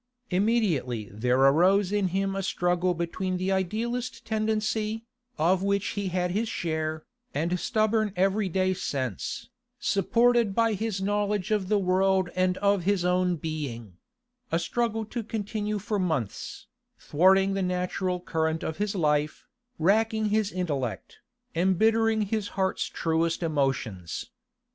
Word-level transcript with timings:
Immediately 0.31 1.09
there 1.11 1.37
arose 1.37 1.91
in 1.91 2.07
him 2.07 2.35
a 2.35 2.41
struggle 2.41 2.95
between 2.95 3.37
the 3.37 3.51
idealist 3.51 4.25
tendency, 4.25 5.05
of 5.37 5.61
which 5.61 5.89
he 5.89 6.07
had 6.07 6.31
his 6.31 6.49
share, 6.49 7.05
and 7.35 7.59
stubborn 7.59 8.11
everyday 8.15 8.73
sense, 8.73 9.49
supported 9.77 10.55
by 10.55 10.73
his 10.73 11.03
knowledge 11.03 11.51
of 11.51 11.67
the 11.67 11.77
world 11.77 12.31
and 12.35 12.57
of 12.65 12.81
his 12.81 13.05
own 13.05 13.35
being—a 13.35 14.57
struggle 14.57 15.05
to 15.05 15.21
continue 15.21 15.77
for 15.77 15.99
months, 15.99 16.65
thwarting 16.97 17.53
the 17.53 17.61
natural 17.61 18.19
current 18.19 18.63
of 18.63 18.77
his 18.77 18.95
life, 18.95 19.45
racking 19.77 20.29
his 20.29 20.51
intellect, 20.51 21.19
embittering 21.53 22.23
his 22.23 22.47
heart's 22.57 22.85
truest 22.87 23.43
emotions. 23.43 24.31